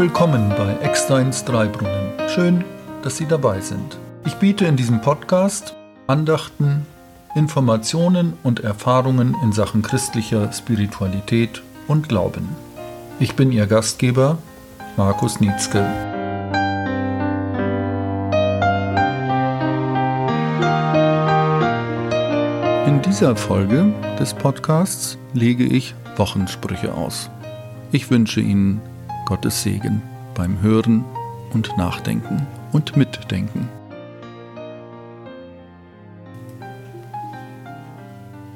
[0.00, 2.12] Willkommen bei Ecksteins Dreibrunnen.
[2.30, 2.64] Schön,
[3.02, 3.98] dass Sie dabei sind.
[4.24, 5.74] Ich biete in diesem Podcast
[6.06, 6.86] Andachten,
[7.34, 12.48] Informationen und Erfahrungen in Sachen christlicher Spiritualität und Glauben.
[13.18, 14.38] Ich bin Ihr Gastgeber,
[14.96, 15.80] Markus Nietzsche.
[22.86, 27.28] In dieser Folge des Podcasts lege ich Wochensprüche aus.
[27.92, 28.80] Ich wünsche Ihnen
[29.30, 30.02] Gottes Segen
[30.34, 31.04] beim Hören
[31.54, 33.68] und Nachdenken und Mitdenken.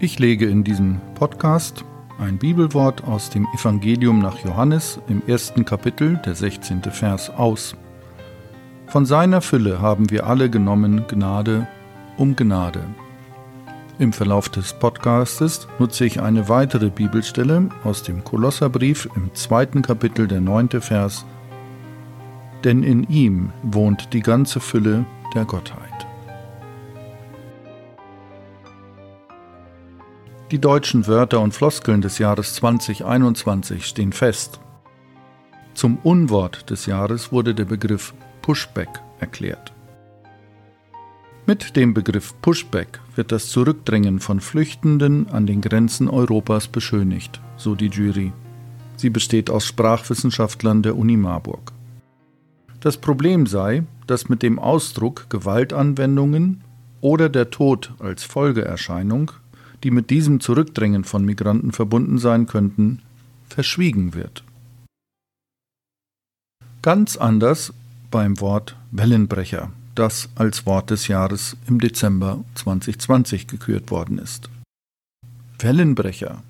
[0.00, 1.84] Ich lege in diesem Podcast
[2.18, 6.82] ein Bibelwort aus dem Evangelium nach Johannes im ersten Kapitel, der 16.
[6.82, 7.76] Vers, aus.
[8.88, 11.68] Von seiner Fülle haben wir alle genommen Gnade
[12.16, 12.80] um Gnade.
[13.98, 20.28] Im Verlauf des Podcastes nutze ich eine weitere Bibelstelle aus dem Kolosserbrief im zweiten Kapitel
[20.28, 21.24] der neunte Vers.
[22.62, 26.06] Denn in ihm wohnt die ganze Fülle der Gottheit.
[30.50, 34.60] Die deutschen Wörter und Floskeln des Jahres 2021 stehen fest.
[35.72, 39.72] Zum Unwort des Jahres wurde der Begriff Pushback erklärt.
[41.48, 47.76] Mit dem Begriff Pushback wird das Zurückdrängen von Flüchtenden an den Grenzen Europas beschönigt, so
[47.76, 48.32] die Jury.
[48.96, 51.70] Sie besteht aus Sprachwissenschaftlern der Uni Marburg.
[52.80, 56.62] Das Problem sei, dass mit dem Ausdruck Gewaltanwendungen
[57.00, 59.30] oder der Tod als Folgeerscheinung,
[59.84, 63.02] die mit diesem Zurückdrängen von Migranten verbunden sein könnten,
[63.48, 64.42] verschwiegen wird.
[66.82, 67.72] Ganz anders
[68.10, 74.48] beim Wort Wellenbrecher das als Wort des Jahres im Dezember 2020 gekürt worden ist.
[75.58, 76.42] Wellenbrecher.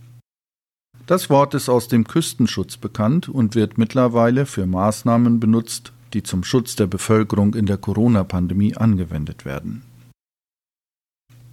[1.06, 6.42] Das Wort ist aus dem Küstenschutz bekannt und wird mittlerweile für Maßnahmen benutzt, die zum
[6.42, 9.82] Schutz der Bevölkerung in der Corona-Pandemie angewendet werden.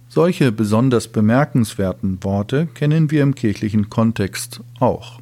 [0.08, 5.20] Solche besonders bemerkenswerten Worte kennen wir im kirchlichen Kontext auch.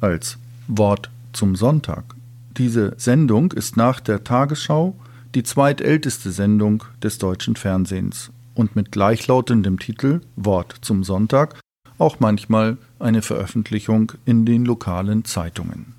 [0.00, 0.38] Als
[0.68, 2.14] Wort zum Sonntag.
[2.56, 4.96] Diese Sendung ist nach der Tagesschau
[5.34, 11.60] die zweitälteste Sendung des deutschen Fernsehens und mit gleichlautendem Titel Wort zum Sonntag
[11.98, 15.94] auch manchmal eine Veröffentlichung in den lokalen Zeitungen.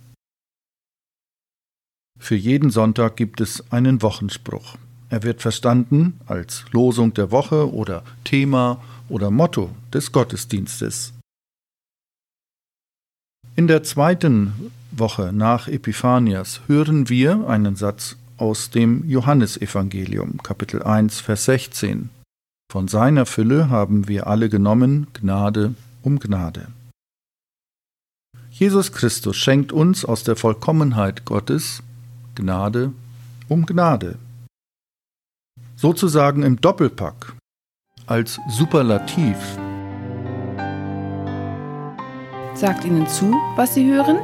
[2.18, 4.76] Für jeden Sonntag gibt es einen Wochenspruch.
[5.10, 11.14] Er wird verstanden als Losung der Woche oder Thema oder Motto des Gottesdienstes.
[13.56, 21.20] In der zweiten Woche nach Epiphanias hören wir einen Satz aus dem Johannesevangelium, Kapitel 1,
[21.20, 22.10] Vers 16.
[22.72, 26.68] Von seiner Fülle haben wir alle genommen, Gnade um Gnade.
[28.52, 31.84] Jesus Christus schenkt uns aus der Vollkommenheit Gottes
[32.36, 32.94] Gnade
[33.48, 34.18] um Gnade.
[35.76, 37.34] Sozusagen im Doppelpack,
[38.06, 39.38] als Superlativ.
[42.54, 44.20] Sagt Ihnen zu, was Sie hören?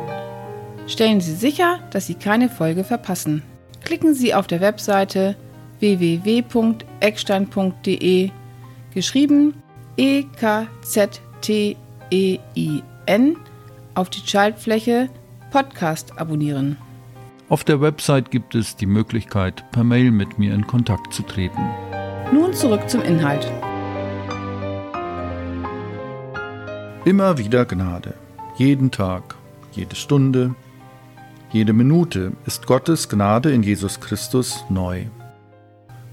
[0.87, 3.41] Stellen Sie sicher, dass Sie keine Folge verpassen
[3.85, 5.37] klicken Sie auf der Webseite
[5.79, 8.29] www.eckstein.de
[8.93, 9.53] geschrieben
[9.97, 11.75] E K Z T
[12.11, 13.35] E I N
[13.93, 15.09] auf die Schaltfläche
[15.51, 16.77] Podcast abonnieren.
[17.47, 21.61] Auf der Website gibt es die Möglichkeit, per Mail mit mir in Kontakt zu treten.
[22.33, 23.49] Nun zurück zum Inhalt.
[27.05, 28.15] Immer wieder Gnade.
[28.57, 29.35] Jeden Tag,
[29.73, 30.55] jede Stunde,
[31.55, 35.05] jede Minute ist Gottes Gnade in Jesus Christus neu.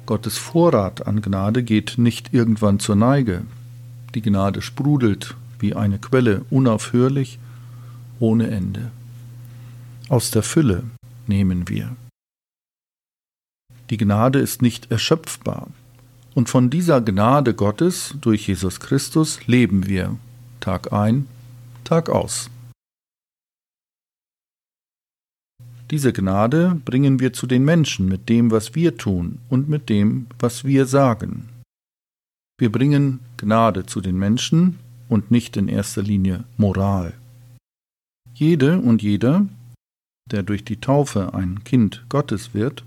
[0.07, 3.43] Gottes Vorrat an Gnade geht nicht irgendwann zur Neige.
[4.15, 7.41] Die Gnade sprudelt wie eine Quelle unaufhörlich,
[8.21, 8.93] ohne Ende.
[10.09, 10.85] Aus der Fülle
[11.27, 11.97] nehmen wir.
[13.91, 15.67] Die Gnade ist nicht erschöpfbar,
[16.35, 20.17] und von dieser Gnade Gottes durch Jesus Christus leben wir
[20.61, 21.27] Tag ein,
[21.83, 22.49] Tag aus.
[25.93, 30.27] Diese Gnade bringen wir zu den Menschen mit dem, was wir tun und mit dem,
[30.39, 31.51] was wir sagen.
[32.59, 34.79] Wir bringen Gnade zu den Menschen
[35.11, 37.13] und nicht in erster Linie Moral.
[38.33, 39.47] Jede und jeder,
[40.31, 42.85] der durch die Taufe ein Kind Gottes wird,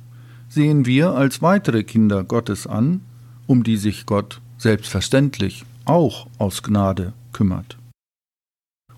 [0.50, 3.01] sehen wir als weitere Kinder Gottes an,
[3.46, 7.78] um die sich Gott selbstverständlich auch aus Gnade kümmert.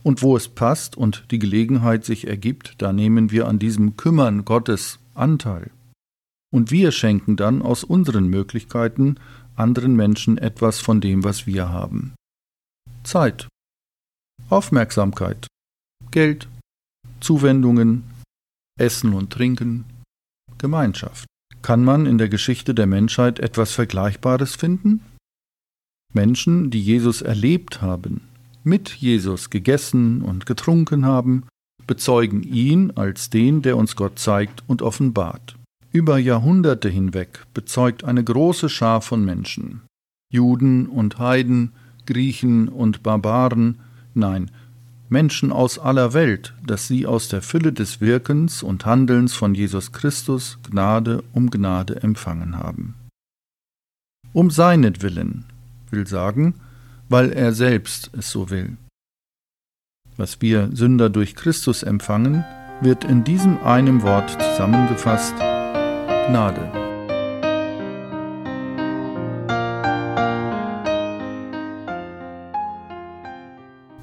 [0.08, 4.46] Und wo es passt und die Gelegenheit sich ergibt, da nehmen wir an diesem Kümmern
[4.46, 5.70] Gottes Anteil.
[6.50, 9.20] Und wir schenken dann aus unseren Möglichkeiten
[9.58, 12.16] anderen Menschen etwas von dem, was wir haben.
[13.04, 13.50] Zeit,
[14.48, 15.48] Aufmerksamkeit,
[16.10, 16.48] Geld,
[17.20, 18.06] Zuwendungen,
[18.80, 19.84] Essen und Trinken,
[20.58, 21.26] Gemeinschaft.
[21.62, 25.02] Kann man in der Geschichte der Menschheit etwas Vergleichbares finden?
[26.14, 28.22] Menschen, die Jesus erlebt haben,
[28.68, 31.46] mit Jesus gegessen und getrunken haben,
[31.88, 35.56] bezeugen ihn als den, der uns Gott zeigt und offenbart.
[35.92, 39.82] Über Jahrhunderte hinweg bezeugt eine große Schar von Menschen,
[40.32, 41.72] Juden und Heiden,
[42.06, 43.80] Griechen und Barbaren,
[44.14, 44.52] nein,
[45.10, 49.94] Menschen aus aller Welt, dass sie aus der Fülle des Wirkens und Handelns von Jesus
[49.94, 52.96] Christus Gnade um Gnade empfangen haben.
[54.34, 55.46] Um seinetwillen,
[55.90, 56.56] will sagen,
[57.10, 58.78] weil er selbst es so will.
[60.18, 62.44] Was wir Sünder durch Christus empfangen,
[62.82, 66.88] wird in diesem einem Wort zusammengefasst Gnade.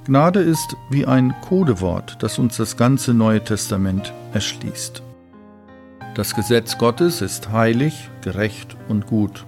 [0.06, 5.02] Gnade ist wie ein Codewort, das uns das ganze Neue Testament erschließt.
[6.14, 9.46] Das Gesetz Gottes ist heilig, gerecht und gut,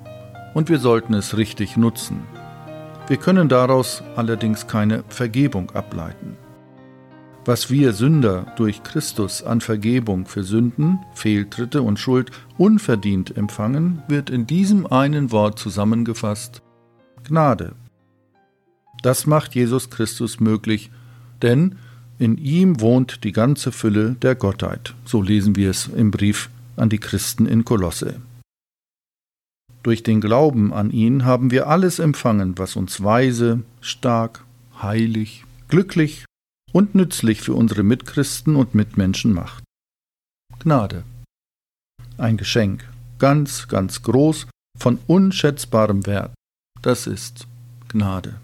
[0.54, 2.22] und wir sollten es richtig nutzen.
[3.08, 6.36] Wir können daraus allerdings keine Vergebung ableiten.
[7.44, 14.30] Was wir Sünder durch Christus an Vergebung für Sünden, Fehltritte und Schuld unverdient empfangen, wird
[14.30, 16.62] in diesem einen Wort zusammengefasst
[17.22, 17.76] Gnade.
[19.02, 20.90] Das macht Jesus Christus möglich,
[21.42, 21.76] denn
[22.18, 24.94] in ihm wohnt die ganze Fülle der Gottheit.
[25.04, 28.16] So lesen wir es im Brief an die Christen in Kolosse.
[29.86, 34.44] Durch den Glauben an ihn haben wir alles empfangen, was uns weise, stark,
[34.82, 36.24] heilig, glücklich
[36.72, 39.62] und nützlich für unsere Mitchristen und Mitmenschen macht.
[40.58, 41.04] Gnade.
[42.18, 42.84] Ein Geschenk,
[43.20, 46.34] ganz, ganz groß, von unschätzbarem Wert.
[46.82, 47.46] Das ist
[47.86, 48.40] Gnade.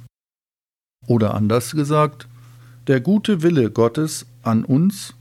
[1.09, 2.29] Oder anders gesagt,
[2.87, 5.15] der gute Wille Gottes an uns,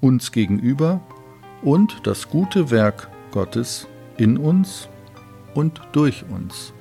[0.00, 1.02] uns gegenüber
[1.60, 3.86] und das gute Werk Gottes
[4.16, 4.88] in uns
[5.56, 6.72] und durch uns.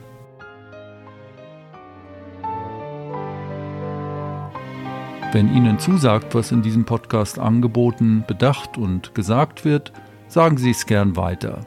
[5.32, 9.92] Wenn Ihnen zusagt, was in diesem Podcast angeboten, bedacht und gesagt wird,
[10.28, 11.60] sagen Sie es gern weiter.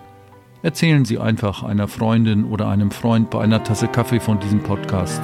[0.62, 5.20] Erzählen Sie einfach einer Freundin oder einem Freund bei einer Tasse Kaffee von diesem Podcast.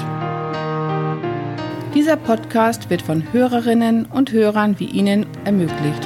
[1.95, 6.05] Dieser Podcast wird von Hörerinnen und Hörern wie Ihnen ermöglicht.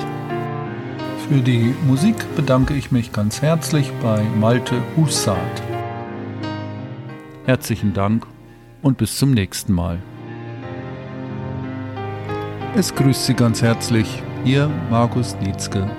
[1.29, 5.68] Für die Musik bedanke ich mich ganz herzlich bei Malte Hussard.
[7.49, 8.27] Herzlichen Dank
[8.83, 10.03] und bis zum nächsten Mal.
[12.77, 15.91] Es grüßt Sie ganz herzlich, Ihr Markus Nietzke.